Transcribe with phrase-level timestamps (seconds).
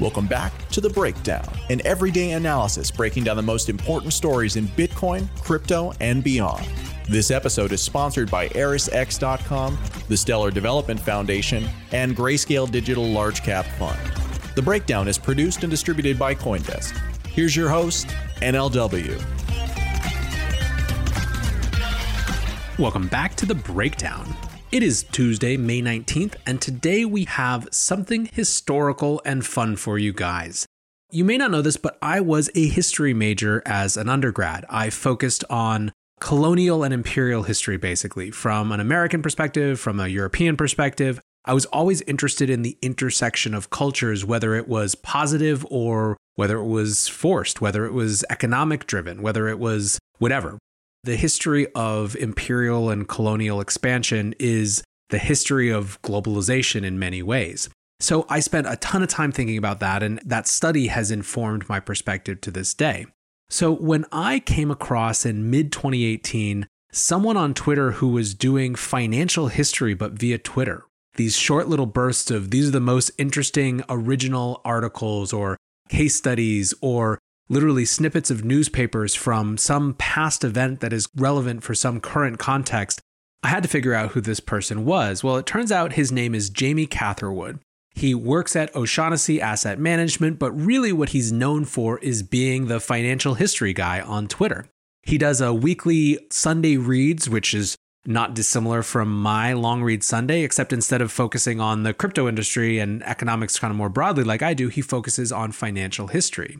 [0.00, 4.66] Welcome back to The Breakdown, an everyday analysis breaking down the most important stories in
[4.68, 6.66] Bitcoin, crypto, and beyond.
[7.06, 9.78] This episode is sponsored by ErisX.com,
[10.08, 13.98] the Stellar Development Foundation, and Grayscale Digital Large Cap Fund.
[14.54, 16.96] The Breakdown is produced and distributed by Coindesk.
[17.26, 18.06] Here's your host,
[18.36, 19.22] NLW.
[22.78, 24.34] Welcome back to The Breakdown.
[24.72, 30.12] It is Tuesday, May 19th, and today we have something historical and fun for you
[30.12, 30.64] guys.
[31.10, 34.64] You may not know this, but I was a history major as an undergrad.
[34.70, 40.56] I focused on colonial and imperial history, basically, from an American perspective, from a European
[40.56, 41.20] perspective.
[41.44, 46.58] I was always interested in the intersection of cultures, whether it was positive or whether
[46.58, 50.58] it was forced, whether it was economic driven, whether it was whatever.
[51.02, 57.70] The history of imperial and colonial expansion is the history of globalization in many ways.
[58.00, 61.68] So I spent a ton of time thinking about that, and that study has informed
[61.68, 63.06] my perspective to this day.
[63.48, 69.48] So when I came across in mid 2018 someone on Twitter who was doing financial
[69.48, 70.84] history, but via Twitter,
[71.16, 75.56] these short little bursts of these are the most interesting original articles or
[75.88, 77.18] case studies or
[77.50, 83.00] literally snippets of newspapers from some past event that is relevant for some current context,
[83.42, 85.24] I had to figure out who this person was.
[85.24, 87.58] Well, it turns out his name is Jamie Catherwood.
[87.92, 92.78] He works at O'Shaughnessy Asset Management, but really what he's known for is being the
[92.78, 94.66] financial history guy on Twitter.
[95.02, 100.42] He does a weekly Sunday reads, which is not dissimilar from my long read Sunday,
[100.42, 104.40] except instead of focusing on the crypto industry and economics kind of more broadly like
[104.40, 106.58] I do, he focuses on financial history.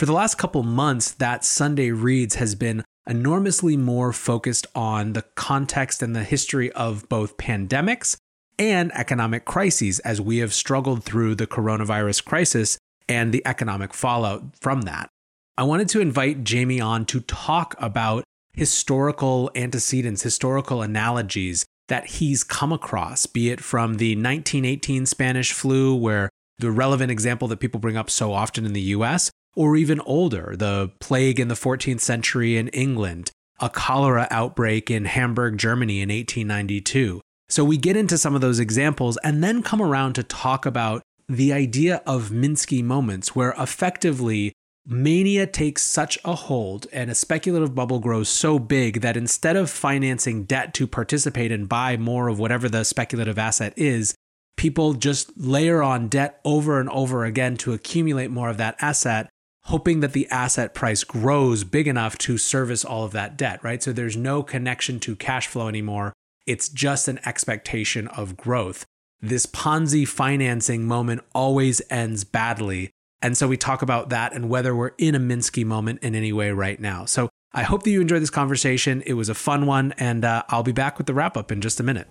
[0.00, 5.26] For the last couple months, that Sunday Reads has been enormously more focused on the
[5.34, 8.16] context and the history of both pandemics
[8.58, 12.78] and economic crises as we have struggled through the coronavirus crisis
[13.10, 15.10] and the economic fallout from that.
[15.58, 18.24] I wanted to invite Jamie on to talk about
[18.54, 25.94] historical antecedents, historical analogies that he's come across, be it from the 1918 Spanish flu,
[25.94, 30.00] where the relevant example that people bring up so often in the US, or even
[30.06, 36.00] older, the plague in the 14th century in England, a cholera outbreak in Hamburg, Germany
[36.00, 37.20] in 1892.
[37.50, 41.02] So we get into some of those examples and then come around to talk about
[41.28, 44.54] the idea of Minsky moments, where effectively
[44.86, 49.68] mania takes such a hold and a speculative bubble grows so big that instead of
[49.68, 54.14] financing debt to participate and buy more of whatever the speculative asset is,
[54.56, 59.28] people just layer on debt over and over again to accumulate more of that asset
[59.70, 63.80] hoping that the asset price grows big enough to service all of that debt, right?
[63.80, 66.12] So there's no connection to cash flow anymore.
[66.44, 68.84] It's just an expectation of growth.
[69.20, 72.90] This Ponzi financing moment always ends badly.
[73.22, 76.32] And so we talk about that and whether we're in a Minsky moment in any
[76.32, 77.04] way right now.
[77.04, 79.04] So I hope that you enjoyed this conversation.
[79.06, 81.60] It was a fun one, and uh, I'll be back with the wrap up in
[81.60, 82.08] just a minute.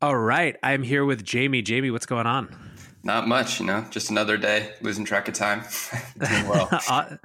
[0.00, 0.56] All right.
[0.62, 1.62] I'm here with Jamie.
[1.62, 2.71] Jamie, what's going on?
[3.04, 5.64] Not much, you know, just another day losing track of time.
[6.22, 6.68] Well.
[6.88, 7.16] uh,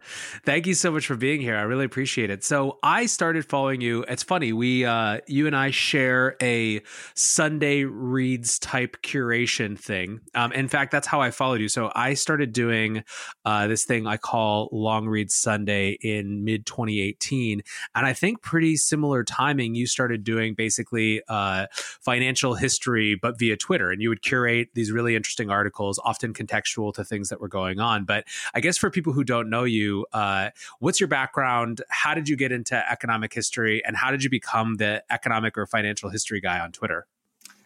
[0.44, 1.56] thank you so much for being here.
[1.56, 2.44] I really appreciate it.
[2.44, 4.04] So I started following you.
[4.08, 6.82] It's funny, we uh you and I share a
[7.14, 10.22] Sunday reads type curation thing.
[10.34, 11.70] Um in fact, that's how I followed you.
[11.70, 13.04] So I started doing
[13.46, 17.62] uh this thing I call Long Read Sunday in mid 2018,
[17.96, 23.58] and I think pretty similar timing you started doing basically uh financial history but via
[23.58, 27.42] Twitter and you would curate these really interesting articles articles, often contextual to things that
[27.42, 28.06] were going on.
[28.06, 28.24] But
[28.54, 31.82] I guess for people who don't know you, uh, what's your background?
[31.90, 35.66] How did you get into economic history, and how did you become the economic or
[35.66, 37.06] financial history guy on Twitter?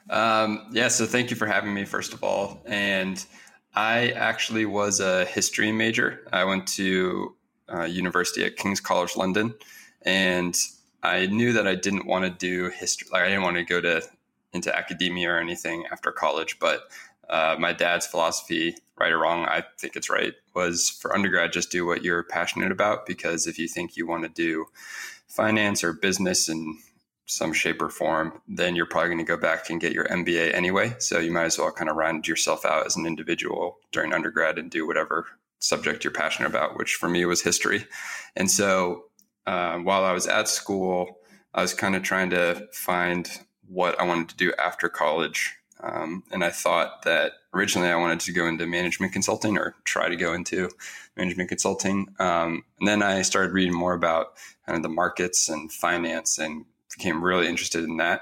[0.09, 2.63] Um, yeah, so thank you for having me, first of all.
[2.65, 3.23] And
[3.75, 6.27] I actually was a history major.
[6.33, 7.35] I went to
[7.71, 9.53] uh, university at King's College London,
[10.01, 10.57] and
[11.03, 13.07] I knew that I didn't want to do history.
[13.11, 14.01] Like I didn't want to go to
[14.53, 16.81] into academia or anything after college, but
[17.31, 21.71] uh, my dad's philosophy, right or wrong, I think it's right, was for undergrad, just
[21.71, 23.05] do what you're passionate about.
[23.05, 24.65] Because if you think you want to do
[25.27, 26.77] finance or business in
[27.25, 30.53] some shape or form, then you're probably going to go back and get your MBA
[30.53, 30.93] anyway.
[30.99, 34.59] So you might as well kind of round yourself out as an individual during undergrad
[34.59, 35.25] and do whatever
[35.59, 37.85] subject you're passionate about, which for me was history.
[38.35, 39.05] And so
[39.47, 41.19] uh, while I was at school,
[41.53, 43.29] I was kind of trying to find
[43.67, 48.19] what I wanted to do after college um, and I thought that originally I wanted
[48.21, 50.69] to go into management consulting or try to go into
[51.17, 52.07] management consulting.
[52.19, 54.33] Um, and then I started reading more about
[54.65, 58.21] kind of the markets and finance and became really interested in that.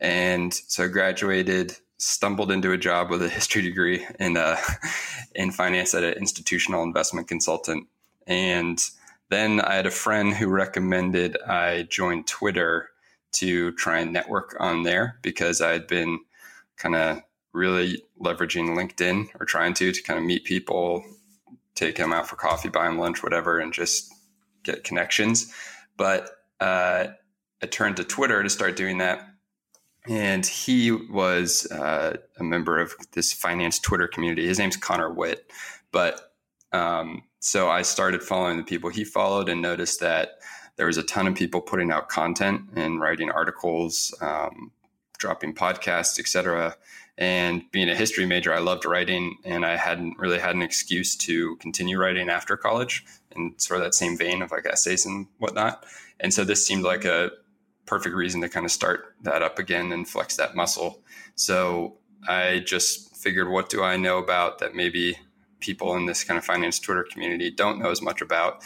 [0.00, 4.56] And so I graduated stumbled into a job with a history degree in uh,
[5.34, 7.86] in finance at an institutional investment consultant,
[8.26, 8.78] and
[9.30, 12.90] then I had a friend who recommended I join Twitter
[13.32, 16.20] to try and network on there because I had been
[16.76, 17.22] kind of
[17.52, 21.04] really leveraging LinkedIn or trying to to kind of meet people,
[21.74, 24.12] take them out for coffee, buy them lunch, whatever, and just
[24.62, 25.52] get connections.
[25.96, 26.30] But
[26.60, 27.08] uh,
[27.62, 29.28] I turned to Twitter to start doing that.
[30.06, 34.46] And he was uh, a member of this finance Twitter community.
[34.46, 35.50] His name's Connor Witt.
[35.92, 36.32] But
[36.72, 40.40] um, so I started following the people he followed and noticed that
[40.76, 44.72] there was a ton of people putting out content and writing articles, um,
[45.18, 46.76] dropping podcasts, etc.
[47.16, 51.14] And being a history major, I loved writing, and I hadn't really had an excuse
[51.16, 53.04] to continue writing after college
[53.36, 55.84] in sort of that same vein of like essays and whatnot.
[56.20, 57.30] And so this seemed like a
[57.86, 61.02] perfect reason to kind of start that up again and flex that muscle.
[61.34, 65.18] So I just figured, what do I know about that maybe
[65.60, 68.62] people in this kind of finance Twitter community don't know as much about?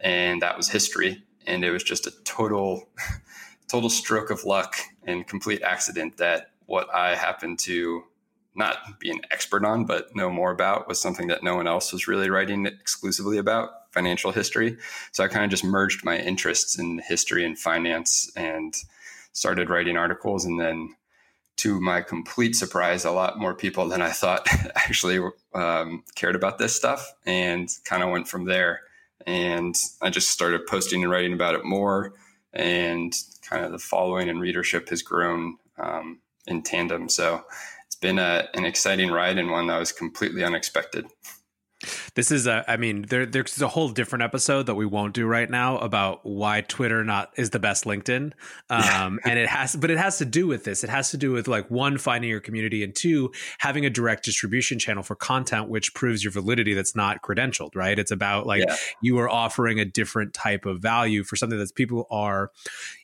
[0.00, 1.22] And that was history.
[1.46, 2.88] And it was just a total,
[3.68, 8.04] total stroke of luck and complete accident that what I happened to
[8.56, 11.92] not be an expert on, but know more about was something that no one else
[11.92, 14.78] was really writing exclusively about financial history.
[15.12, 18.74] So I kind of just merged my interests in history and finance and
[19.32, 20.44] started writing articles.
[20.44, 20.94] And then,
[21.58, 25.20] to my complete surprise, a lot more people than I thought actually
[25.54, 28.82] um, cared about this stuff and kind of went from there.
[29.26, 32.12] And I just started posting and writing about it more.
[32.56, 37.08] And kind of the following and readership has grown um, in tandem.
[37.08, 37.44] So
[37.86, 41.06] it's been a, an exciting ride and one that was completely unexpected.
[42.16, 45.26] This is a, I mean, there, there's a whole different episode that we won't do
[45.26, 48.32] right now about why Twitter not is the best LinkedIn.
[48.70, 50.82] Um, and it has, but it has to do with this.
[50.82, 54.24] It has to do with like one, finding your community and two, having a direct
[54.24, 57.98] distribution channel for content, which proves your validity that's not credentialed, right?
[57.98, 58.76] It's about like yeah.
[59.02, 62.50] you are offering a different type of value for something that people are,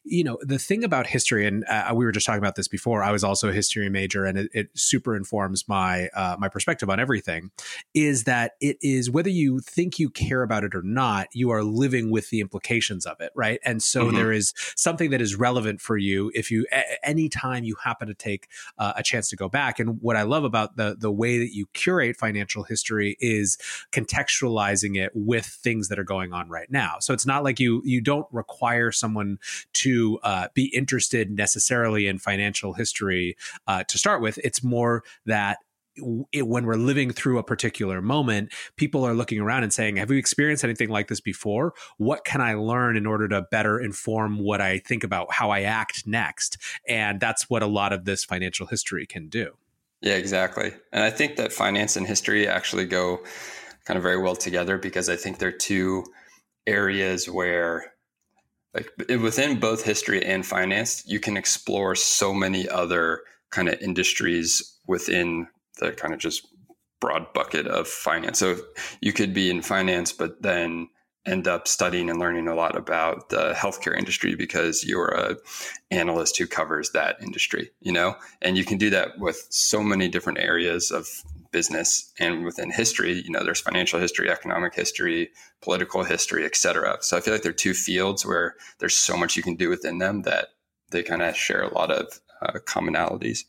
[0.04, 3.02] you know, the thing about history, and uh, we were just talking about this before,
[3.02, 6.90] I was also a history major and it, it super informs my, uh, my perspective
[6.90, 7.50] on everything
[7.94, 11.62] is that it is whether you think you care about it or not, you are
[11.62, 13.60] living with the implications of it, right?
[13.64, 14.16] And so mm-hmm.
[14.16, 18.14] there is something that is relevant for you if you a- anytime you happen to
[18.14, 19.78] take uh, a chance to go back.
[19.78, 23.56] And what I love about the the way that you curate financial history is
[23.92, 26.96] contextualizing it with things that are going on right now.
[27.00, 29.38] So it's not like you you don't require someone
[29.74, 29.91] to
[30.22, 33.36] uh, be interested necessarily in financial history
[33.66, 34.38] uh, to start with.
[34.44, 35.58] It's more that
[36.32, 40.10] it, when we're living through a particular moment, people are looking around and saying, Have
[40.10, 41.74] you experienced anything like this before?
[41.98, 45.62] What can I learn in order to better inform what I think about how I
[45.62, 46.56] act next?
[46.88, 49.56] And that's what a lot of this financial history can do.
[50.00, 50.72] Yeah, exactly.
[50.92, 53.20] And I think that finance and history actually go
[53.84, 56.04] kind of very well together because I think they're two
[56.66, 57.91] areas where
[58.74, 58.90] like
[59.20, 65.46] within both history and finance, you can explore so many other kind of industries within
[65.78, 66.46] the kind of just
[67.00, 68.38] broad bucket of finance.
[68.38, 68.56] So
[69.00, 70.88] you could be in finance, but then
[71.26, 75.36] end up studying and learning a lot about the healthcare industry because you're a
[75.90, 78.16] analyst who covers that industry, you know?
[78.40, 81.06] And you can do that with so many different areas of
[81.52, 85.30] business and within history, you know, there's financial history, economic history,
[85.60, 86.96] political history, et cetera.
[87.00, 89.98] So I feel like they're two fields where there's so much you can do within
[89.98, 90.48] them that
[90.90, 93.44] they kind of share a lot of uh, commonalities.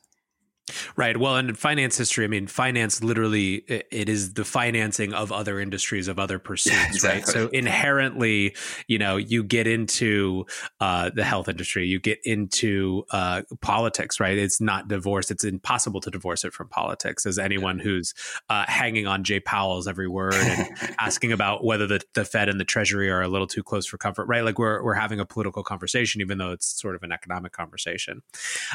[0.95, 1.17] Right.
[1.17, 6.07] Well, in finance history, I mean, finance literally it is the financing of other industries
[6.07, 7.19] of other pursuits, yeah, exactly.
[7.19, 7.27] right?
[7.27, 8.55] So inherently,
[8.87, 10.45] you know, you get into
[10.79, 14.37] uh, the health industry, you get into uh, politics, right?
[14.37, 15.31] It's not divorced.
[15.31, 17.25] It's impossible to divorce it from politics.
[17.25, 18.13] As anyone who's
[18.49, 22.57] uh, hanging on Jay Powell's every word and asking about whether the, the Fed and
[22.57, 24.45] the Treasury are a little too close for comfort, right?
[24.45, 28.21] Like we're we're having a political conversation, even though it's sort of an economic conversation.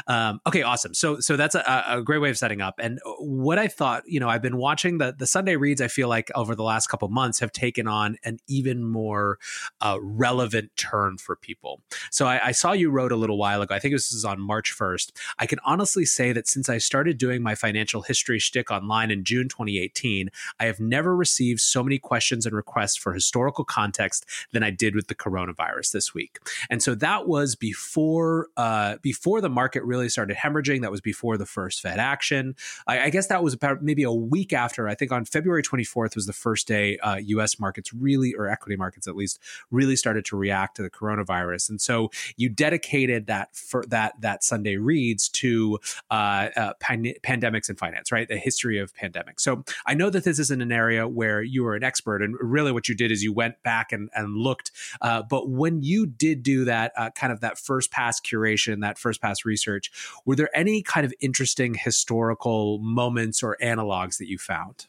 [0.05, 0.93] Um, okay, awesome.
[0.93, 2.75] So so that's a a great way of setting up.
[2.79, 5.81] And uh, what I thought, you know, I've been watching the the Sunday reads.
[5.81, 9.39] I feel like over the last couple months have taken on an even more
[9.81, 11.81] uh, relevant turn for people.
[12.11, 13.73] So I, I, saw you wrote a little while ago.
[13.73, 15.15] I think this is on March first.
[15.37, 19.23] I can honestly say that since I started doing my financial history shtick online in
[19.23, 24.63] June 2018, I have never received so many questions and requests for historical context than
[24.63, 26.39] I did with the coronavirus this week.
[26.69, 30.81] And so that was before uh, before the market really started hemorrhaging.
[30.81, 32.55] That was before the first first Fed action.
[32.87, 34.87] I, I guess that was about maybe a week after.
[34.87, 37.59] I think on February 24th was the first day uh, U.S.
[37.59, 41.69] markets really, or equity markets at least, really started to react to the coronavirus.
[41.69, 45.77] And so you dedicated that for that that Sunday reads to
[46.09, 48.27] uh, uh, pan- pandemics and finance, right?
[48.27, 49.41] The history of pandemics.
[49.41, 52.71] So I know that this isn't an area where you are an expert, and really
[52.71, 54.71] what you did is you went back and, and looked.
[55.01, 58.97] Uh, but when you did do that, uh, kind of that first pass curation, that
[58.97, 59.91] first pass research,
[60.25, 64.87] were there any kind of interesting historical moments or analogs that you found?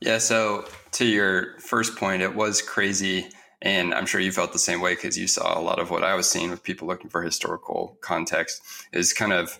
[0.00, 0.18] Yeah.
[0.18, 3.28] So to your first point, it was crazy.
[3.62, 6.04] And I'm sure you felt the same way because you saw a lot of what
[6.04, 8.60] I was seeing with people looking for historical context
[8.92, 9.58] is kind of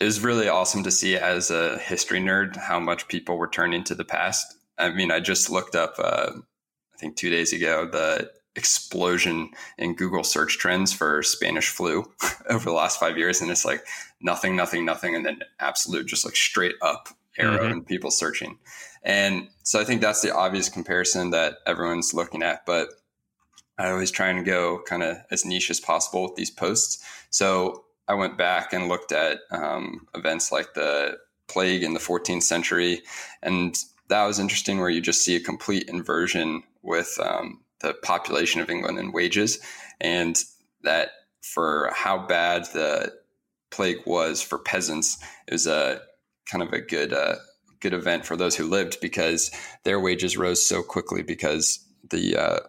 [0.00, 3.84] it was really awesome to see as a history nerd how much people were turning
[3.84, 4.56] to the past.
[4.78, 6.30] I mean, I just looked up, uh,
[6.94, 12.04] I think two days ago, the explosion in Google search trends for Spanish flu
[12.50, 13.40] over the last five years.
[13.40, 13.84] And it's like
[14.20, 15.16] nothing, nothing, nothing.
[15.16, 17.72] And then absolute, just like straight up arrow mm-hmm.
[17.72, 18.58] and people searching.
[19.02, 22.66] And so I think that's the obvious comparison that everyone's looking at.
[22.66, 22.88] But
[23.78, 27.02] I always try and go kind of as niche as possible with these posts.
[27.30, 31.16] So I went back and looked at um, events like the
[31.48, 33.02] plague in the 14th century.
[33.42, 33.74] And
[34.08, 38.70] that was interesting where you just see a complete inversion with um, the population of
[38.70, 39.60] England and wages.
[40.00, 40.42] And
[40.82, 41.10] that
[41.42, 43.12] for how bad the
[43.70, 46.00] plague was for peasants, it was a
[46.50, 47.36] kind of a good uh,
[47.80, 49.50] good event for those who lived because
[49.84, 52.60] their wages rose so quickly because the uh,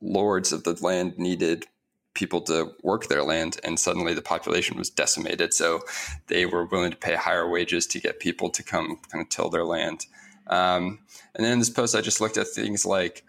[0.00, 1.66] lords of the land needed
[2.14, 5.80] people to work their land and suddenly the population was decimated so
[6.26, 9.48] they were willing to pay higher wages to get people to come kind of till
[9.48, 10.06] their land
[10.48, 10.98] um,
[11.34, 13.24] and then in this post i just looked at things like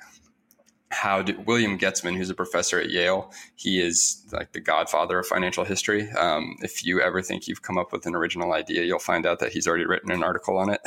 [0.92, 5.26] how did William Goetzmann, who's a professor at Yale, he is like the godfather of
[5.26, 6.10] financial history.
[6.12, 9.40] Um, if you ever think you've come up with an original idea, you'll find out
[9.40, 10.82] that he's already written an article on it.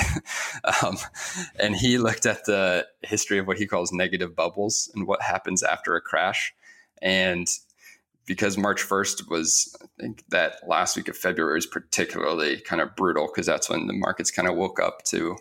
[0.82, 0.98] um,
[1.58, 5.62] and he looked at the history of what he calls negative bubbles and what happens
[5.62, 6.54] after a crash.
[7.00, 7.48] And
[8.26, 12.94] because March 1st was, I think that last week of February is particularly kind of
[12.96, 15.36] brutal because that's when the markets kind of woke up to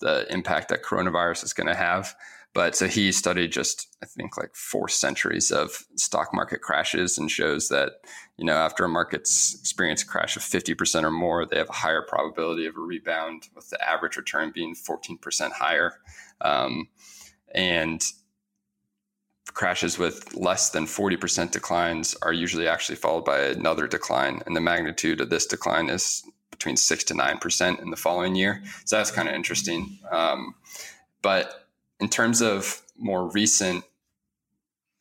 [0.00, 2.14] the impact that coronavirus is going to have.
[2.56, 7.30] But so he studied just, I think, like four centuries of stock market crashes and
[7.30, 7.96] shows that,
[8.38, 11.74] you know, after a market's experience a crash of 50% or more, they have a
[11.74, 15.96] higher probability of a rebound, with the average return being 14% higher.
[16.40, 16.88] Um,
[17.54, 18.02] and
[19.52, 24.40] crashes with less than 40% declines are usually actually followed by another decline.
[24.46, 28.62] And the magnitude of this decline is between 6 to 9% in the following year.
[28.86, 29.98] So that's kind of interesting.
[30.10, 30.54] Um,
[31.20, 31.65] but
[32.00, 33.84] in terms of more recent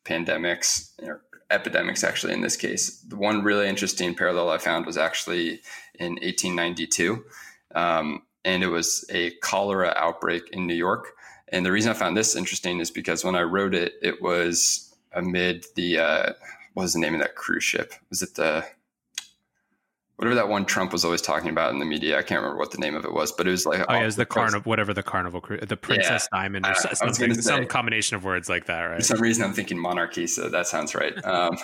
[0.05, 1.21] pandemics or
[1.51, 5.61] epidemics, actually, in this case, the one really interesting parallel I found was actually
[5.99, 7.23] in 1892.
[7.73, 11.07] Um, and it was a cholera outbreak in New York.
[11.49, 14.95] And the reason I found this interesting is because when I wrote it, it was
[15.13, 16.33] amid the, uh,
[16.73, 17.93] what was the name of that cruise ship?
[18.09, 18.65] Was it the,
[20.17, 22.17] whatever that one Trump was always talking about in the media.
[22.17, 24.01] I can't remember what the name of it was, but it was like oh, yeah,
[24.01, 27.65] it was the carnival, whatever the carnival, the Princess yeah, Diamond, or something, I some
[27.65, 28.98] combination of words like that, right?
[28.98, 31.13] For some reason, I'm thinking monarchy, so that sounds right.
[31.25, 31.57] um,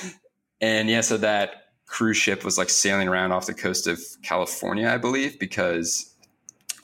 [0.60, 4.88] and yeah, so that cruise ship was like sailing around off the coast of California,
[4.88, 6.14] I believe, because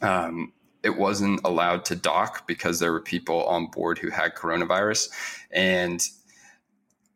[0.02, 0.52] um,
[0.84, 5.08] it wasn't allowed to dock because there were people on board who had coronavirus,
[5.50, 6.00] and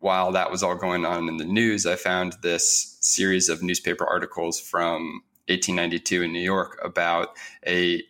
[0.02, 4.04] while that was all going on in the news, I found this series of newspaper
[4.04, 8.02] articles from 1892 in New York about a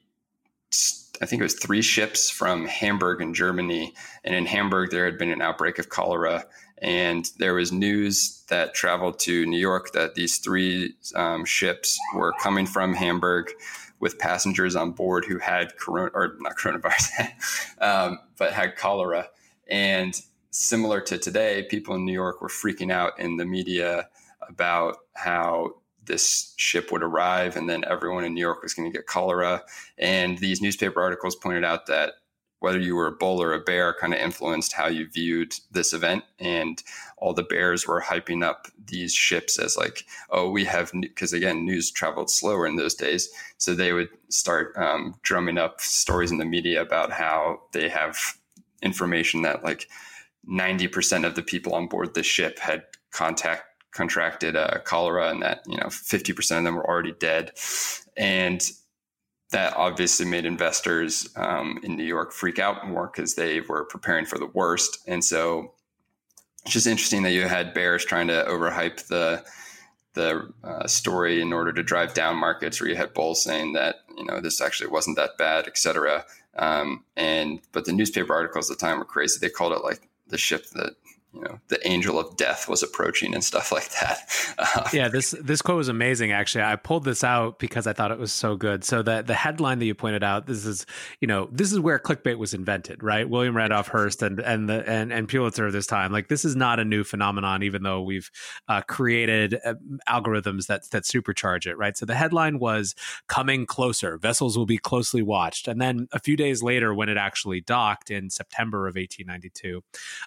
[1.21, 3.95] I think it was three ships from Hamburg in Germany.
[4.25, 6.47] And in Hamburg, there had been an outbreak of cholera.
[6.79, 12.33] And there was news that traveled to New York that these three um, ships were
[12.41, 13.53] coming from Hamburg
[14.01, 17.29] with passengers on board who had corona, or not coronavirus,
[17.81, 19.29] um, but had cholera.
[19.69, 20.21] And
[20.53, 24.09] similar to today, people in New York were freaking out in the media
[24.49, 28.97] about how this ship would arrive and then everyone in New York was going to
[28.97, 29.63] get cholera.
[29.99, 32.15] And these newspaper articles pointed out that
[32.59, 35.93] whether you were a bull or a bear kind of influenced how you viewed this
[35.93, 36.23] event.
[36.39, 36.81] And
[37.17, 41.65] all the bears were hyping up these ships as like, oh, we have, because again,
[41.65, 43.29] news traveled slower in those days.
[43.59, 48.19] So they would start um, drumming up stories in the media about how they have
[48.83, 49.89] information that like
[50.49, 55.63] 90% of the people on board the ship had contact contracted uh, cholera and that
[55.67, 57.53] you know 50% of them were already dead
[58.17, 58.71] and
[59.51, 64.25] that obviously made investors um, in new york freak out more because they were preparing
[64.25, 65.75] for the worst and so
[66.65, 69.45] it's just interesting that you had bears trying to overhype the
[70.15, 73.97] the uh, story in order to drive down markets, where you had bulls saying that
[74.17, 76.25] you know this actually wasn't that bad, etc.
[76.57, 79.39] Um, and but the newspaper articles at the time were crazy.
[79.41, 80.95] They called it like the ship that
[81.35, 84.29] you know the angel of death was approaching and stuff like that.
[84.59, 86.33] Um, yeah, this this quote was amazing.
[86.33, 88.85] Actually, I pulled this out because I thought it was so good.
[88.85, 90.87] So the the headline that you pointed out, this is
[91.21, 93.29] you know this is where clickbait was invented, right?
[93.29, 96.13] William Randolph Hearst and and the and and Pulitzer this time.
[96.13, 98.31] Like this is not a new phenomenon, even though we've
[98.69, 99.75] uh, created uh,
[100.09, 101.97] algorithms that that supercharge it, right?
[101.97, 102.95] So the headline was
[103.29, 107.17] "Coming Closer: Vessels will be closely watched," and then a few days later, when it
[107.17, 109.83] actually docked in September of 1892,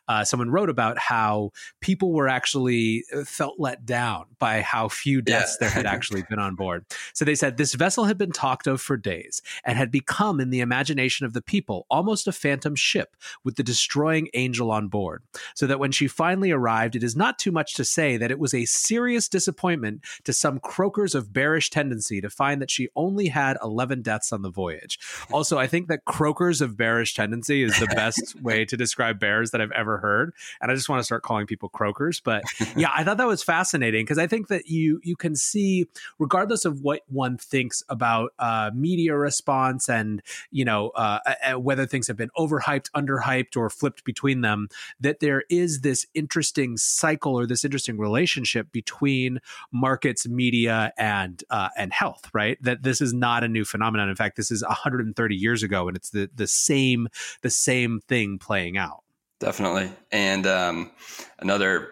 [0.07, 4.87] uh, someone wrote about about how people were actually uh, felt let down by how
[4.87, 5.67] few deaths yeah.
[5.67, 6.85] there had actually been on board.
[7.13, 10.49] So they said this vessel had been talked of for days and had become, in
[10.49, 15.23] the imagination of the people, almost a phantom ship with the destroying angel on board.
[15.55, 18.39] So that when she finally arrived, it is not too much to say that it
[18.39, 23.27] was a serious disappointment to some croakers of bearish tendency to find that she only
[23.27, 24.99] had 11 deaths on the voyage.
[25.31, 29.51] Also, I think that croakers of bearish tendency is the best way to describe bears
[29.51, 30.33] that I've ever heard.
[30.61, 32.19] And I just just want to start calling people croakers.
[32.19, 32.43] But
[32.75, 35.87] yeah, I thought that was fascinating because I think that you you can see,
[36.19, 41.19] regardless of what one thinks about uh, media response and you know uh,
[41.55, 44.67] whether things have been overhyped, underhyped, or flipped between them,
[44.99, 49.39] that there is this interesting cycle or this interesting relationship between
[49.71, 52.29] markets, media, and uh, and health.
[52.33, 52.61] Right?
[52.61, 54.09] That this is not a new phenomenon.
[54.09, 57.07] In fact, this is 130 years ago, and it's the the same
[57.41, 59.04] the same thing playing out.
[59.39, 59.91] Definitely.
[60.11, 60.91] And um,
[61.39, 61.91] another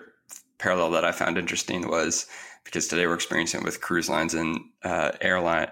[0.58, 2.26] parallel that I found interesting was
[2.64, 5.70] because today we're experiencing with cruise lines and uh, airlines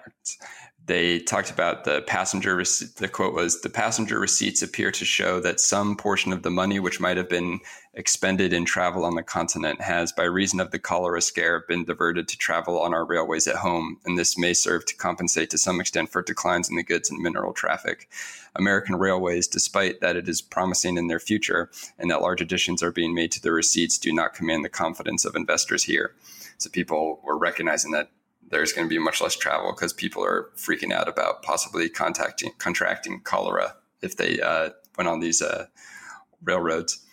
[0.91, 2.57] they talked about the passenger.
[2.57, 6.79] The quote was the passenger receipts appear to show that some portion of the money
[6.79, 7.61] which might have been
[7.93, 12.27] expended in travel on the continent has, by reason of the cholera scare, been diverted
[12.27, 15.79] to travel on our railways at home, and this may serve to compensate to some
[15.79, 18.09] extent for declines in the goods and mineral traffic.
[18.57, 21.69] American railways, despite that it is promising in their future
[21.99, 25.23] and that large additions are being made to the receipts, do not command the confidence
[25.23, 26.13] of investors here.
[26.57, 28.11] So people were recognizing that
[28.51, 32.51] there's going to be much less travel because people are freaking out about possibly contacting
[32.57, 35.65] contracting cholera if they uh, went on these uh,
[36.43, 37.05] railroads.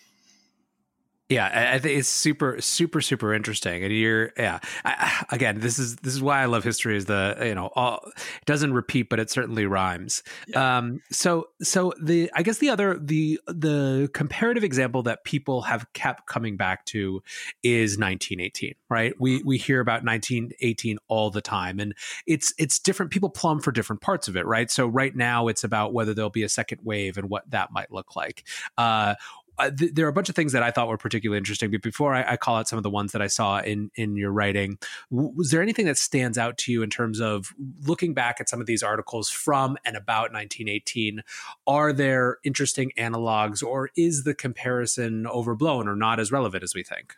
[1.29, 3.85] Yeah, I think it's super, super, super interesting.
[3.85, 4.61] And you're, yeah.
[4.87, 6.97] I, again, this is this is why I love history.
[6.97, 10.23] Is the you know all it doesn't repeat, but it certainly rhymes.
[10.47, 10.79] Yeah.
[10.79, 15.93] Um, so so the I guess the other the the comparative example that people have
[15.93, 17.23] kept coming back to
[17.63, 18.75] is 1918.
[18.89, 19.13] Right?
[19.21, 21.95] We we hear about 1918 all the time, and
[22.27, 23.13] it's it's different.
[23.13, 24.47] People plumb for different parts of it.
[24.47, 24.71] Right?
[24.71, 27.93] So right now it's about whether there'll be a second wave and what that might
[27.93, 28.45] look like.
[28.79, 29.17] Uh,
[29.59, 31.71] th- there are a bunch of things that I thought were particularly interesting.
[31.71, 34.17] But before I, I, call out some of the ones that I saw in in
[34.17, 34.79] your writing,
[35.11, 37.53] w- was there anything that stands out to you in terms of
[37.85, 41.23] looking back at some of these articles from and about 1918?
[41.67, 46.83] Are there interesting analogs, or is the comparison overblown or not as relevant as we
[46.83, 47.15] think?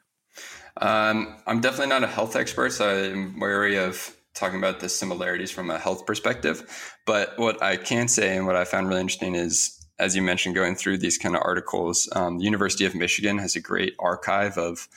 [0.78, 5.50] Um, I'm definitely not a health expert, so I'm wary of talking about the similarities
[5.50, 6.96] from a health perspective.
[7.06, 10.54] But what I can say and what I found really interesting is as you mentioned,
[10.54, 14.56] going through these kind of articles, um, the University of Michigan has a great archive
[14.56, 14.88] of,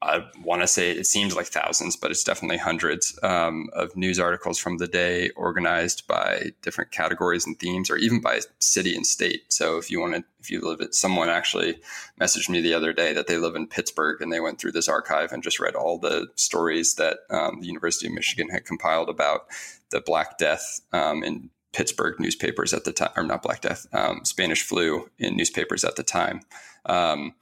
[0.00, 4.18] I want to say it seems like thousands, but it's definitely hundreds um, of news
[4.18, 9.06] articles from the day organized by different categories and themes, or even by city and
[9.06, 9.44] state.
[9.52, 11.78] So if you want to, if you live at, someone actually
[12.18, 14.88] messaged me the other day that they live in Pittsburgh and they went through this
[14.88, 19.10] archive and just read all the stories that um, the University of Michigan had compiled
[19.10, 19.46] about
[19.90, 24.24] the Black Death um, in Pittsburgh newspapers at the time, or not Black Death, um,
[24.24, 26.40] Spanish flu in newspapers at the time.
[26.86, 27.34] Um,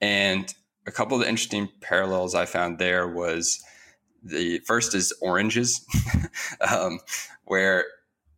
[0.00, 0.52] and
[0.86, 3.62] a couple of the interesting parallels I found there was
[4.22, 5.84] the first is oranges,
[6.60, 7.00] um,
[7.44, 7.84] where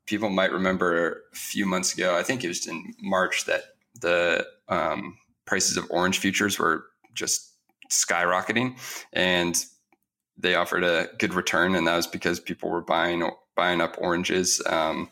[0.06, 3.62] people might remember a few months ago, I think it was in March, that
[4.00, 7.52] the um, prices of orange futures were just
[7.90, 8.78] skyrocketing.
[9.12, 9.62] And
[10.36, 14.60] they offered a good return, and that was because people were buying buying up oranges
[14.66, 15.08] um,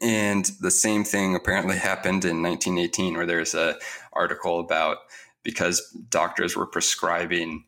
[0.00, 3.76] and the same thing apparently happened in 1918, where there's a
[4.12, 4.98] article about
[5.42, 7.64] because doctors were prescribing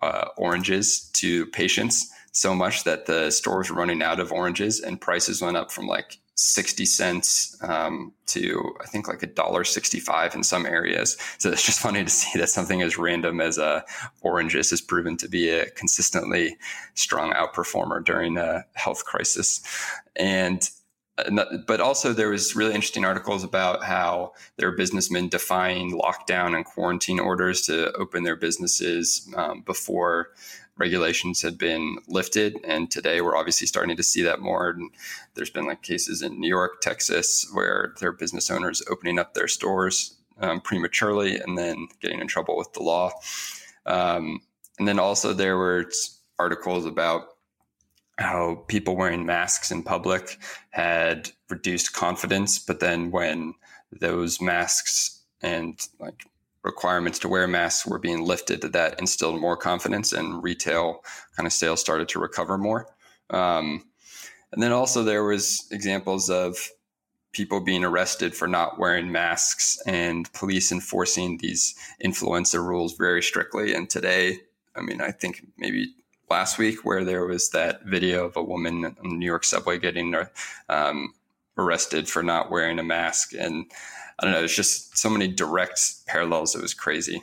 [0.00, 5.00] uh, oranges to patients so much that the stores were running out of oranges, and
[5.00, 10.34] prices went up from like 60 cents um, to I think like a dollar 65
[10.34, 11.16] in some areas.
[11.38, 13.82] So it's just funny to see that something as random as uh,
[14.22, 16.56] oranges has proven to be a consistently
[16.94, 19.60] strong outperformer during a health crisis.
[20.16, 20.68] And
[21.66, 27.20] but also there was really interesting articles about how were businessmen defying lockdown and quarantine
[27.20, 30.30] orders to open their businesses um, before
[30.76, 32.56] regulations had been lifted.
[32.64, 34.70] And today we're obviously starting to see that more.
[34.70, 34.90] And
[35.34, 39.34] there's been like cases in new york texas where there are business owners opening up
[39.34, 43.10] their stores um, prematurely and then getting in trouble with the law.
[43.86, 44.40] Um,
[44.78, 45.90] and then also there were
[46.38, 47.28] articles about
[48.18, 50.38] how people wearing masks in public
[50.70, 53.54] had reduced confidence, but then when
[53.90, 56.24] those masks and like
[56.62, 61.02] requirements to wear masks were being lifted, that instilled more confidence and retail
[61.36, 62.86] kind of sales started to recover more.
[63.30, 63.84] Um,
[64.52, 66.56] and then also there was examples of
[67.32, 73.74] people being arrested for not wearing masks and police enforcing these influenza rules very strictly.
[73.74, 74.40] And today,
[74.76, 75.94] I mean, I think maybe
[76.32, 79.78] last week where there was that video of a woman in the New York subway
[79.78, 80.14] getting
[80.70, 81.12] um,
[81.58, 83.34] arrested for not wearing a mask.
[83.34, 83.70] And
[84.18, 86.54] I don't know, there's just so many direct parallels.
[86.54, 87.22] It was crazy.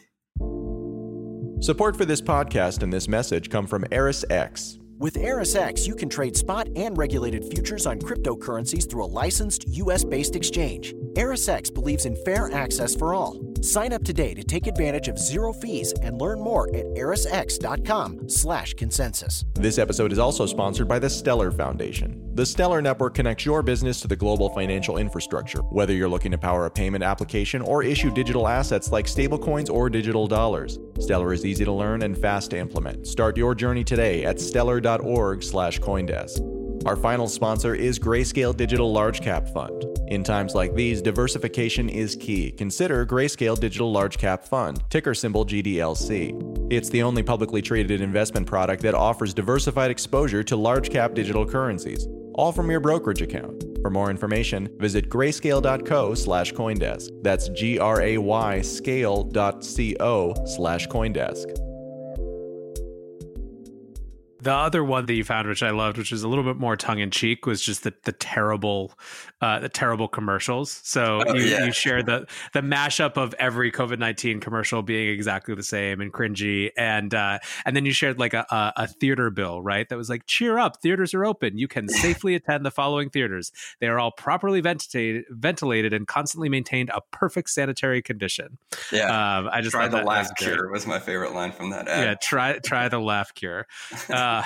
[1.62, 4.79] Support for this podcast and this message come from ErisX.
[5.00, 10.04] With ErisX, you can trade spot and regulated futures on cryptocurrencies through a licensed U.S.
[10.04, 10.94] based exchange.
[11.14, 13.40] ErisX believes in fair access for all.
[13.62, 19.46] Sign up today to take advantage of zero fees and learn more at erisx.com/consensus.
[19.54, 22.29] This episode is also sponsored by the Stellar Foundation.
[22.40, 26.38] The Stellar Network connects your business to the global financial infrastructure, whether you're looking to
[26.38, 30.80] power a payment application or issue digital assets like stablecoins or digital dollars.
[31.02, 33.06] Stellar is easy to learn and fast to implement.
[33.06, 36.86] Start your journey today at stellar.org/coindesk.
[36.86, 39.84] Our final sponsor is Grayscale Digital Large Cap Fund.
[40.08, 42.52] In times like these, diversification is key.
[42.52, 46.34] Consider Grayscale Digital Large Cap Fund, ticker symbol GDLC.
[46.72, 51.46] It's the only publicly traded investment product that offers diversified exposure to large cap digital
[51.46, 52.08] currencies,
[52.40, 53.66] all from your brokerage account.
[53.82, 57.10] For more information, visit grayscale.co slash Coindesk.
[57.22, 61.48] That's G R A Y scale.co slash Coindesk.
[64.42, 66.78] The other one that you found, which I loved, which was a little bit more
[66.78, 68.94] tongue in cheek, was just the the terrible,
[69.42, 70.80] uh, the terrible commercials.
[70.84, 71.66] So oh, you, yeah.
[71.66, 76.12] you shared the the mashup of every COVID nineteen commercial being exactly the same and
[76.12, 79.88] cringy, and uh, and then you shared like a, a, a theater bill, right?
[79.90, 81.58] That was like, cheer up, theaters are open.
[81.58, 83.52] You can safely attend the following theaters.
[83.80, 88.58] They are all properly ventilated, ventilated, and constantly maintained a perfect sanitary condition.
[88.92, 92.04] Yeah, um, I just try the laugh cure was my favorite line from that ad.
[92.04, 93.68] Yeah, try try the laugh cure.
[94.10, 94.44] Uh, uh,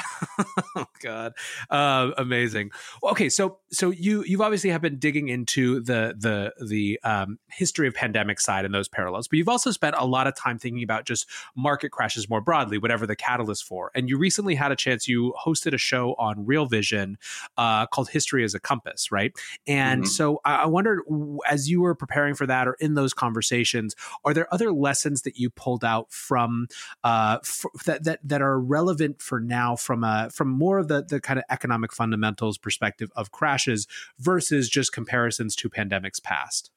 [0.76, 1.34] oh God,
[1.70, 2.72] uh, amazing.
[3.04, 7.88] Okay, so so you you've obviously have been digging into the the the um, history
[7.88, 10.84] of pandemic side and those parallels, but you've also spent a lot of time thinking
[10.84, 13.90] about just market crashes more broadly, whatever the catalyst for.
[13.96, 15.08] And you recently had a chance.
[15.08, 17.18] You hosted a show on Real Vision
[17.58, 19.34] uh, called "History as a Compass," right?
[19.66, 20.10] And mm-hmm.
[20.10, 21.02] so I, I wondered,
[21.50, 25.38] as you were preparing for that or in those conversations, are there other lessons that
[25.40, 26.68] you pulled out from
[27.04, 29.64] uh, for, that that that are relevant for now?
[29.64, 33.88] now from a from more of the the kind of economic fundamentals perspective of crashes
[34.20, 36.72] versus just comparisons to pandemics past?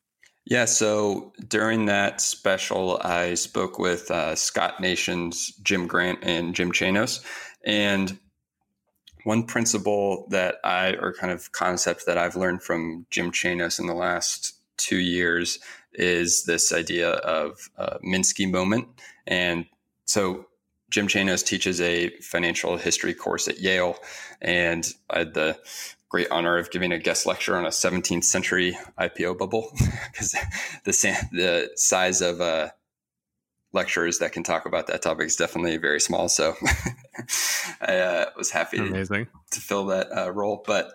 [0.44, 6.70] Yeah, so during that special, I spoke with uh, Scott Nations Jim Grant and Jim
[6.70, 7.24] Chanos,
[7.64, 8.16] and
[9.24, 13.88] one principle that I, or kind of concept that I've learned from Jim Chanos in
[13.88, 15.58] the last two years
[15.94, 17.68] is this idea of
[18.04, 18.86] Minsky moment.
[19.26, 19.66] And
[20.04, 20.46] so
[20.90, 23.96] Jim Chanos teaches a financial history course at Yale,
[24.40, 25.58] and I had the
[26.16, 29.70] great honor of giving a guest lecture on a 17th century IPO bubble
[30.10, 30.32] because
[30.84, 32.70] the the size of uh,
[33.74, 36.30] lecturers that can talk about that topic is definitely very small.
[36.30, 36.54] So
[37.82, 39.04] I uh, was happy to,
[39.50, 40.64] to, fill that uh, role.
[40.66, 40.94] But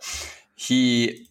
[0.56, 1.28] he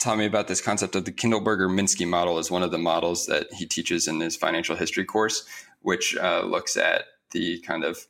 [0.00, 3.26] taught me about this concept of the Kindleberger Minsky model is one of the models
[3.26, 5.44] that he teaches in his financial history course,
[5.82, 8.04] which uh, looks at the kind of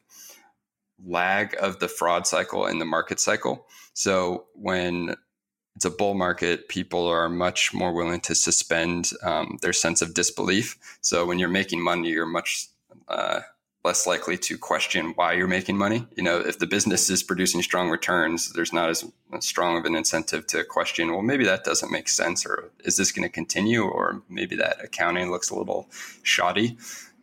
[1.06, 3.66] lag of the fraud cycle and the market cycle.
[3.94, 5.16] So when
[5.76, 10.14] it's a bull market, people are much more willing to suspend um, their sense of
[10.14, 10.76] disbelief.
[11.00, 12.66] So when you're making money, you're much
[13.06, 13.40] uh,
[13.84, 16.04] less likely to question why you're making money.
[16.16, 19.04] You know, if the business is producing strong returns, there's not as
[19.40, 23.12] strong of an incentive to question, well, maybe that doesn't make sense, or is this
[23.12, 25.88] going to continue, or maybe that accounting looks a little
[26.22, 26.76] shoddy.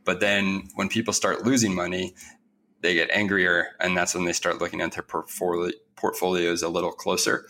[0.06, 2.16] But then when people start losing money,
[2.86, 6.92] they get angrier, and that's when they start looking at their portfolio, portfolios a little
[6.92, 7.48] closer.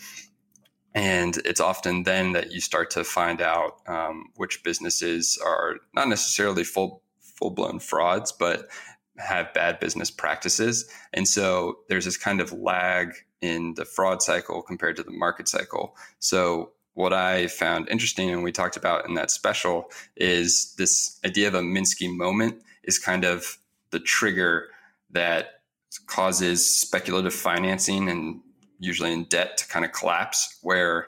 [0.94, 6.08] And it's often then that you start to find out um, which businesses are not
[6.08, 8.70] necessarily full full blown frauds, but
[9.18, 10.90] have bad business practices.
[11.12, 15.50] And so there's this kind of lag in the fraud cycle compared to the market
[15.50, 15.98] cycle.
[16.20, 21.50] So what I found interesting and we talked about in that special is this idea
[21.50, 23.58] of a Minsky moment is kind of
[23.92, 24.70] the trigger
[25.16, 25.62] that
[26.06, 28.42] causes speculative financing and
[28.80, 31.08] usually in debt to kind of collapse where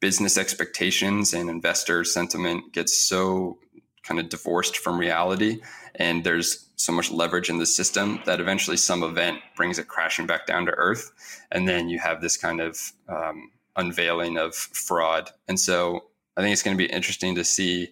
[0.00, 3.58] business expectations and investor sentiment gets so
[4.02, 5.60] kind of divorced from reality
[5.94, 10.26] and there's so much leverage in the system that eventually some event brings it crashing
[10.26, 11.10] back down to earth
[11.52, 15.30] and then you have this kind of um, unveiling of fraud.
[15.46, 16.04] And so
[16.36, 17.88] I think it's going to be interesting to see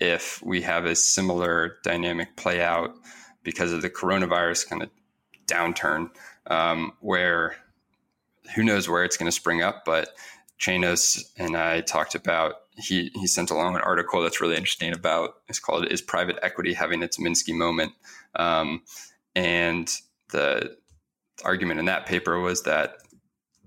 [0.00, 2.94] if we have a similar dynamic play out
[3.42, 4.90] because of the coronavirus kind of
[5.46, 6.10] downturn,
[6.46, 7.56] um, where
[8.54, 9.84] who knows where it's going to spring up.
[9.84, 10.10] But
[10.58, 15.36] Chanos and I talked about he he sent along an article that's really interesting about
[15.48, 17.92] it's called "Is Private Equity Having Its Minsky Moment?"
[18.36, 18.82] Um,
[19.34, 19.92] and
[20.30, 20.76] the
[21.44, 22.98] argument in that paper was that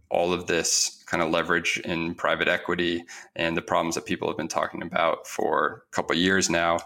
[0.09, 3.03] all of this kind of leverage in private equity
[3.35, 6.77] and the problems that people have been talking about for a couple years now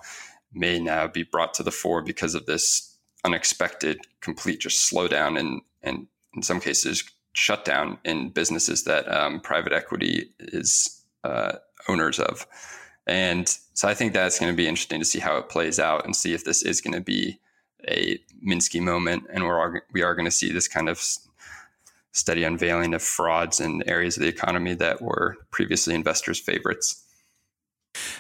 [0.56, 5.62] may now be brought to the fore because of this unexpected complete just slowdown and
[5.84, 11.54] and in some cases shutdown in businesses that um, private equity is uh,
[11.89, 12.48] owners of
[13.08, 16.06] and so i think that's going to be interesting to see how it plays out
[16.06, 17.39] and see if this is going to be
[17.88, 21.00] a minsky moment and we're we are going to see this kind of
[22.15, 27.04] steady unveiling of frauds in areas of the economy that were previously investors' favorites.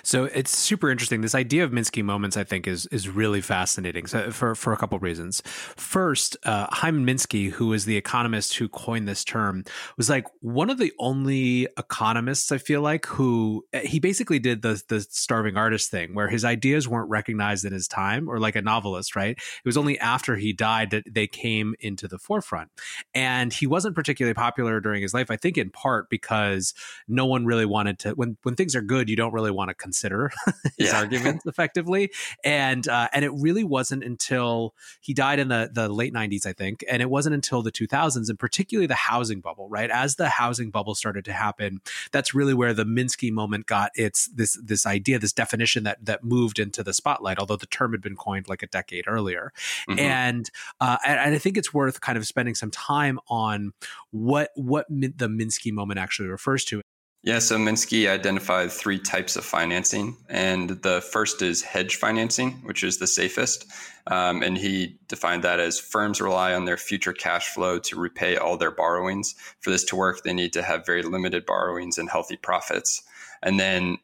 [0.03, 1.21] So it's super interesting.
[1.21, 4.07] This idea of Minsky moments, I think, is is really fascinating.
[4.07, 5.41] So for for a couple of reasons.
[5.75, 9.63] First, uh, Hyman Minsky, who is the economist who coined this term,
[9.97, 14.61] was like one of the only economists I feel like who eh, he basically did
[14.61, 18.55] the the starving artist thing, where his ideas weren't recognized in his time, or like
[18.55, 19.37] a novelist, right?
[19.37, 22.69] It was only after he died that they came into the forefront,
[23.13, 25.31] and he wasn't particularly popular during his life.
[25.31, 26.73] I think in part because
[27.07, 28.11] no one really wanted to.
[28.11, 30.31] When when things are good, you don't really want to consider
[30.77, 30.97] his yeah.
[30.97, 32.11] arguments effectively.
[32.43, 36.53] And uh, and it really wasn't until he died in the the late '90s, I
[36.53, 39.89] think, and it wasn't until the 2000s, and particularly the housing bubble, right?
[39.89, 44.27] As the housing bubble started to happen, that's really where the Minsky moment got its
[44.27, 47.39] this this idea, this definition that that moved into the spotlight.
[47.39, 49.51] Although the term had been coined like a decade earlier,
[49.89, 49.99] mm-hmm.
[49.99, 50.49] and,
[50.79, 53.73] uh, and and I think it's worth kind of spending some time on
[54.11, 56.81] what what the Minsky moment actually refers to.
[57.25, 60.15] Yeah, so Minsky identified three types of financing.
[60.29, 63.65] And the first is hedge financing, which is the safest.
[64.05, 68.37] Um, and he defined that as firms rely on their future cash flow to repay
[68.37, 69.33] all their borrowings.
[69.59, 73.01] For this to work, they need to have very limited borrowings and healthy profits.
[73.41, 73.97] And then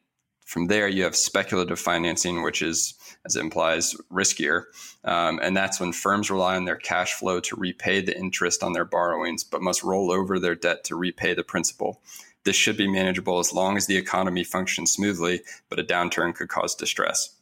[0.44, 4.64] from there, you have speculative financing, which is, as it implies, riskier.
[5.04, 8.72] Um, and that's when firms rely on their cash flow to repay the interest on
[8.72, 12.02] their borrowings, but must roll over their debt to repay the principal.
[12.44, 16.48] This should be manageable as long as the economy functions smoothly, but a downturn could
[16.48, 17.36] cause distress.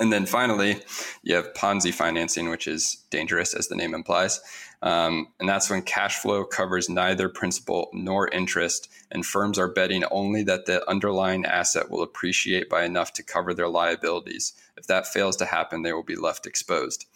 [0.00, 0.80] And then finally,
[1.22, 4.40] you have Ponzi financing, which is dangerous, as the name implies.
[4.82, 10.04] Um, and that's when cash flow covers neither principal nor interest, and firms are betting
[10.10, 14.52] only that the underlying asset will appreciate by enough to cover their liabilities.
[14.76, 17.06] If that fails to happen, they will be left exposed.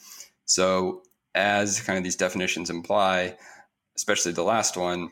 [0.45, 1.03] So,
[1.35, 3.37] as kind of these definitions imply,
[3.97, 5.11] especially the last one,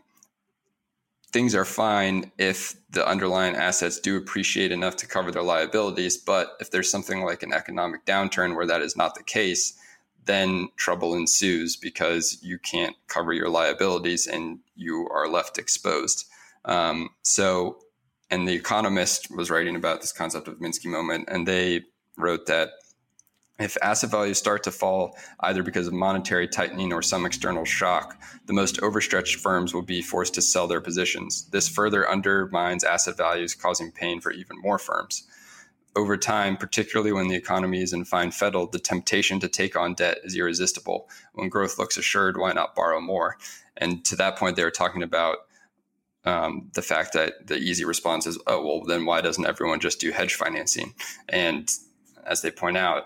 [1.33, 6.17] things are fine if the underlying assets do appreciate enough to cover their liabilities.
[6.17, 9.79] But if there's something like an economic downturn where that is not the case,
[10.25, 16.27] then trouble ensues because you can't cover your liabilities and you are left exposed.
[16.65, 17.79] Um, so,
[18.31, 21.83] and The Economist was writing about this concept of Minsky moment, and they
[22.17, 22.71] wrote that
[23.59, 28.21] if asset values start to fall, either because of monetary tightening or some external shock,
[28.45, 31.49] the most overstretched firms will be forced to sell their positions.
[31.51, 35.27] This further undermines asset values, causing pain for even more firms.
[35.97, 39.95] Over time, particularly when the economy is in fine fettle, the temptation to take on
[39.95, 41.09] debt is irresistible.
[41.33, 43.39] When growth looks assured, why not borrow more?
[43.79, 45.39] And to that point, they were talking about
[46.27, 49.99] um, the fact that the easy response is, oh, well, then why doesn't everyone just
[49.99, 50.93] do hedge financing?
[51.31, 51.71] And
[52.27, 53.05] as they point out,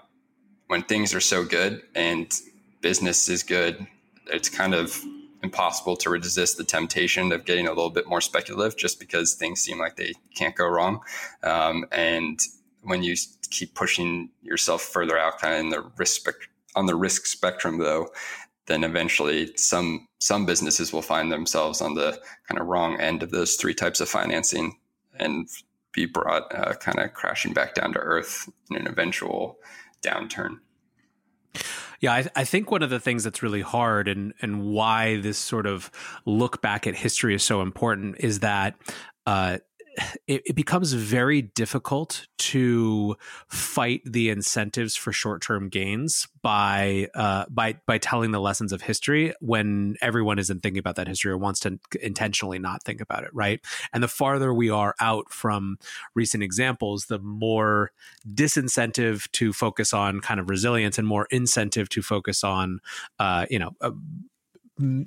[0.70, 2.32] when things are so good and
[2.80, 3.84] business is good,
[4.28, 5.02] it's kind of
[5.42, 9.60] impossible to resist the temptation of getting a little bit more speculative just because things
[9.60, 11.00] seem like they can't go wrong.
[11.42, 12.38] Um, and
[12.82, 13.16] when you
[13.50, 16.28] keep pushing yourself further out kind of in the risk
[16.76, 18.08] on the risk spectrum though,
[18.66, 22.12] then eventually some some businesses will find themselves on the
[22.46, 24.78] kind of wrong end of those three types of financing
[25.16, 25.48] and
[25.90, 29.58] be brought uh, kind of crashing back down to earth in an eventual
[30.02, 30.58] downturn.
[32.00, 35.36] Yeah, I, I, think one of the things that's really hard and and why this
[35.36, 35.90] sort of
[36.24, 38.74] look back at history is so important is that
[39.26, 39.58] uh,
[40.26, 43.16] it, it, becomes very difficult to
[43.48, 49.34] fight the incentives for short-term gains by uh, by by telling the lessons of history
[49.40, 53.30] when everyone isn't thinking about that history or wants to intentionally not think about it,
[53.32, 53.60] right?
[53.92, 55.78] And the farther we are out from
[56.14, 57.92] recent examples, the more
[58.28, 62.80] disincentive to focus on kind of resilience and more incentive to focus on,
[63.18, 63.90] uh, you know, uh,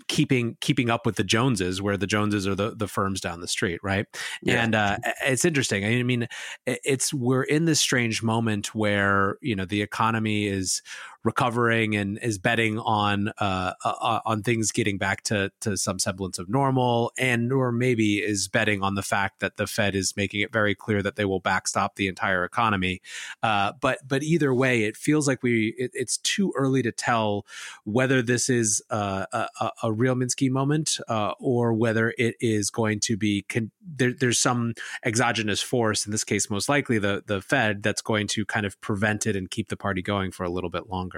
[0.07, 3.47] keeping keeping up with the Joneses, where the Joneses are the the firms down the
[3.47, 4.05] street, right?
[4.41, 4.63] Yeah.
[4.63, 5.85] And uh, it's interesting.
[5.85, 6.27] I mean,
[6.65, 10.81] it's we're in this strange moment where you know the economy is
[11.23, 16.37] recovering and is betting on uh, uh, on things getting back to to some semblance
[16.37, 20.41] of normal, and or maybe is betting on the fact that the Fed is making
[20.41, 23.01] it very clear that they will backstop the entire economy.
[23.41, 27.45] Uh, but but either way, it feels like we it, it's too early to tell
[27.85, 32.99] whether this is uh, a, a, real Minsky moment uh, or whether it is going
[32.99, 34.73] to be con- there, there's some
[35.05, 38.79] exogenous force in this case, most likely the the Fed that's going to kind of
[38.81, 41.12] prevent it and keep the party going for a little bit longer.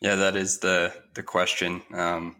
[0.00, 1.82] Yeah, that is the the question.
[1.92, 2.36] Um,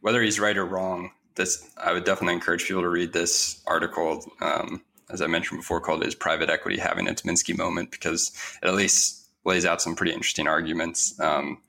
[0.00, 4.24] whether he's right or wrong, this I would definitely encourage people to read this article.
[4.40, 8.68] Um, as I mentioned before, called "Is Private Equity Having Its Minsky Moment?" because it
[8.68, 11.18] at least lays out some pretty interesting arguments.
[11.18, 11.62] Um,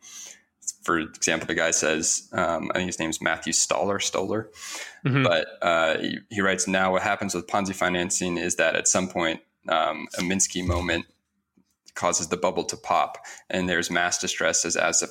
[0.83, 4.49] for example, the guy says, um, I think his name's Matthew Stoller, Stoller,
[5.05, 5.23] mm-hmm.
[5.23, 9.07] but uh, he, he, writes, now what happens with Ponzi financing is that at some
[9.07, 11.05] point, um, a Minsky moment
[11.99, 13.17] causes the bubble to pop,
[13.49, 15.09] and there's mass distress as asset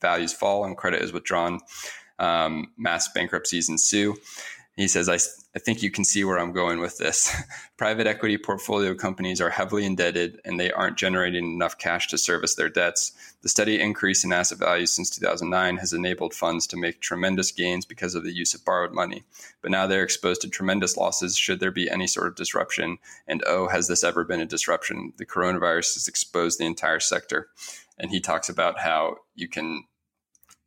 [0.00, 1.60] values fall and credit is withdrawn.
[2.18, 4.16] Um, mass bankruptcies ensue.
[4.76, 5.16] He says, I,
[5.54, 7.36] I think you can see where I'm going with this.
[7.76, 12.54] Private equity portfolio companies are heavily indebted and they aren't generating enough cash to service
[12.54, 13.12] their debts.
[13.42, 17.84] The steady increase in asset values since 2009 has enabled funds to make tremendous gains
[17.84, 19.24] because of the use of borrowed money.
[19.60, 22.98] But now they're exposed to tremendous losses should there be any sort of disruption.
[23.26, 25.12] And oh, has this ever been a disruption?
[25.16, 27.48] The coronavirus has exposed the entire sector.
[27.98, 29.84] And he talks about how you can,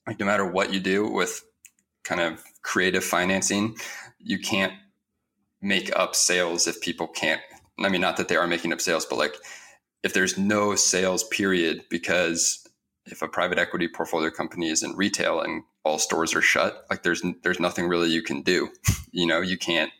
[0.05, 1.43] like, no matter what you do with
[2.03, 3.75] kind of creative financing,
[4.19, 4.73] you can't
[5.61, 7.41] make up sales if people can't.
[7.79, 9.35] I mean, not that they are making up sales, but like
[10.03, 12.67] if there's no sales period because
[13.05, 17.03] if a private equity portfolio company is in retail and all stores are shut, like
[17.03, 18.69] there's there's nothing really you can do.
[19.11, 19.91] you know, you can't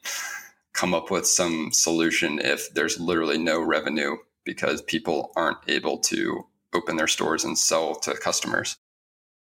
[0.74, 6.46] come up with some solution if there's literally no revenue because people aren't able to
[6.74, 8.78] open their stores and sell to customers.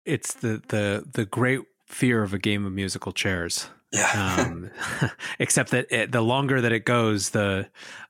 [0.04, 3.68] It's the the the great fear of a game of musical chairs.
[3.92, 4.36] Yeah.
[4.46, 4.70] um,
[5.38, 7.68] except that it, the longer that it goes, the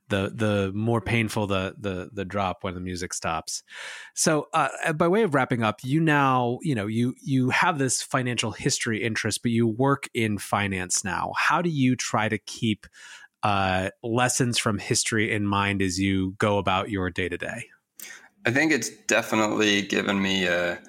[0.09, 3.63] the the more painful the the the drop when the music stops.
[4.13, 8.01] So, uh, by way of wrapping up, you now you know you you have this
[8.03, 11.33] financial history interest, but you work in finance now.
[11.35, 12.85] How do you try to keep
[13.41, 17.65] uh, lessons from history in mind as you go about your day to day?
[18.45, 20.79] I think it's definitely given me a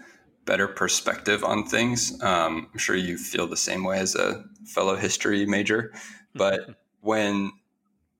[0.44, 2.20] better perspective on things.
[2.22, 5.92] Um, I'm sure you feel the same way as a fellow history major,
[6.34, 7.52] but when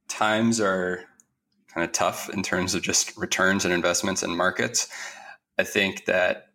[0.08, 1.04] times are
[1.72, 4.88] kind of tough in terms of just returns and investments and markets,
[5.58, 6.48] I think that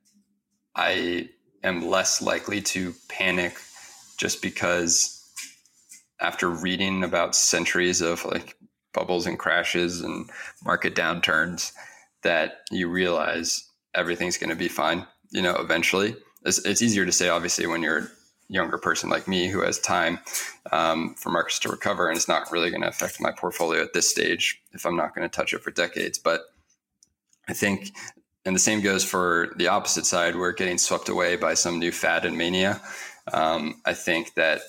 [0.75, 1.29] I
[1.63, 3.57] am less likely to panic
[4.17, 5.13] just because
[6.19, 8.55] after reading about centuries of like
[8.93, 10.29] bubbles and crashes and
[10.63, 11.71] market downturns
[12.23, 16.15] that you realize everything's going to be fine you know, eventually.
[16.45, 18.07] It's, it's easier to say, obviously, when you're a
[18.47, 20.19] younger person like me who has time
[20.71, 23.93] um, for markets to recover, and it's not really going to affect my portfolio at
[23.93, 26.17] this stage if I'm not going to touch it for decades.
[26.17, 26.41] But
[27.47, 27.91] I think,
[28.45, 31.91] and the same goes for the opposite side, we're getting swept away by some new
[31.91, 32.81] fad and mania.
[33.33, 34.61] Um, I think that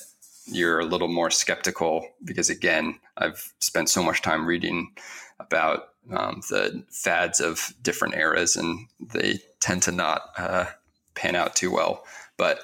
[0.46, 4.92] you're a little more skeptical because, again, I've spent so much time reading
[5.38, 10.66] about um, the fads of different eras, and they tend to not uh,
[11.14, 12.04] pan out too well.
[12.36, 12.60] But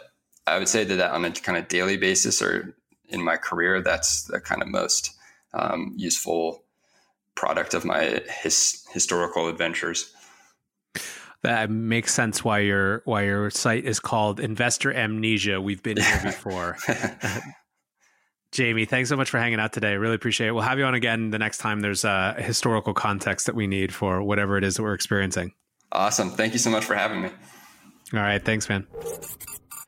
[0.46, 2.74] I would say that, that on a kind of daily basis or
[3.08, 5.14] in my career, that's the kind of most
[5.52, 6.64] um, useful
[7.34, 10.12] product of my his, historical adventures.
[11.42, 15.60] That makes sense why your why your site is called Investor Amnesia.
[15.60, 16.78] We've been here before.
[18.52, 19.96] Jamie, thanks so much for hanging out today.
[19.96, 20.52] Really appreciate it.
[20.52, 23.92] We'll have you on again the next time there's a historical context that we need
[23.92, 25.52] for whatever it is that we're experiencing.
[25.94, 26.30] Awesome.
[26.30, 27.30] Thank you so much for having me.
[28.12, 28.44] All right.
[28.44, 28.86] Thanks, man.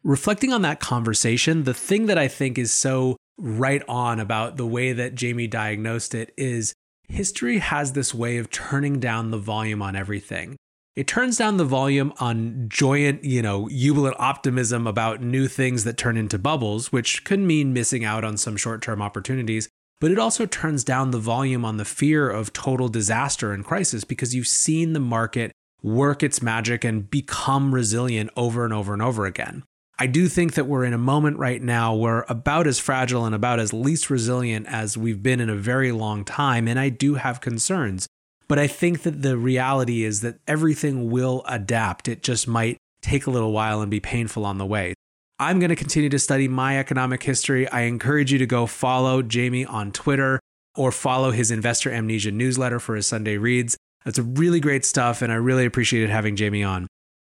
[0.05, 4.67] Reflecting on that conversation, the thing that I think is so right on about the
[4.67, 6.73] way that Jamie diagnosed it is
[7.09, 10.57] history has this way of turning down the volume on everything.
[10.95, 15.99] It turns down the volume on joyant, you know, jubilant optimism about new things that
[15.99, 19.69] turn into bubbles, which could mean missing out on some short term opportunities.
[20.01, 24.05] but it also turns down the volume on the fear of total disaster and crisis
[24.05, 25.53] because you've seen the market
[25.87, 29.63] work its magic and become resilient over and over and over again.
[29.99, 33.35] I do think that we're in a moment right now where about as fragile and
[33.35, 36.69] about as least resilient as we've been in a very long time.
[36.69, 38.07] And I do have concerns.
[38.49, 42.09] But I think that the reality is that everything will adapt.
[42.09, 44.93] It just might take a little while and be painful on the way.
[45.39, 47.69] I'm going to continue to study my economic history.
[47.69, 50.41] I encourage you to go follow Jamie on Twitter
[50.75, 53.77] or follow his Investor Amnesia newsletter for his Sunday reads.
[54.07, 56.87] That's really great stuff, and I really appreciated having Jamie on.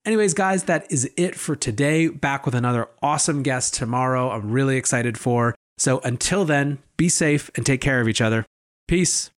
[0.06, 2.08] Anyways, guys, that is it for today.
[2.08, 4.30] Back with another awesome guest tomorrow.
[4.30, 5.54] I'm really excited for.
[5.76, 8.46] So until then, be safe and take care of each other.
[8.86, 9.30] Peace.